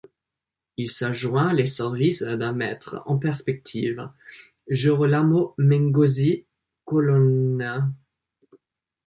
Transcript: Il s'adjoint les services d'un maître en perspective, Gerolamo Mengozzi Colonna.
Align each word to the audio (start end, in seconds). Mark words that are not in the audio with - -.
Il 0.77 0.89
s'adjoint 0.89 1.53
les 1.53 1.67
services 1.67 2.23
d'un 2.23 2.53
maître 2.53 3.03
en 3.05 3.19
perspective, 3.19 4.09
Gerolamo 4.67 5.53
Mengozzi 5.59 6.43
Colonna. 6.85 7.87